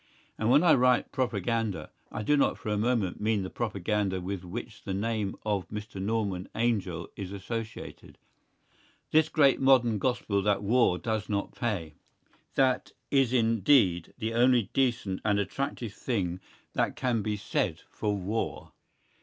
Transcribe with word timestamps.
And 0.35 0.49
when 0.49 0.63
I 0.63 0.73
write 0.73 1.11
propaganda, 1.11 1.91
I 2.11 2.23
do 2.23 2.35
not 2.35 2.57
for 2.57 2.69
a 2.69 2.75
moment 2.75 3.21
mean 3.21 3.43
the 3.43 3.51
propaganda 3.51 4.19
with 4.19 4.43
which 4.43 4.81
the 4.83 4.95
name 4.95 5.35
of 5.45 5.69
Mr. 5.69 6.01
Norman 6.01 6.49
Angell 6.55 7.09
is 7.15 7.31
associated; 7.31 8.17
this 9.11 9.29
great 9.29 9.61
modern 9.61 9.99
gospel 9.99 10.41
that 10.41 10.63
war 10.63 10.97
does 10.97 11.29
not 11.29 11.53
pay. 11.53 11.93
That 12.55 12.93
is 13.11 13.31
indeed 13.31 14.15
the 14.17 14.33
only 14.33 14.71
decent 14.73 15.21
and 15.23 15.37
attractive 15.39 15.93
thing 15.93 16.39
that 16.73 16.95
can 16.95 17.17
still 17.17 17.21
be 17.23 17.37
said 17.37 17.81
for 17.91 18.15
war. 18.17 18.71